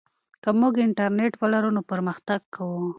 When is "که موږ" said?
0.43-0.73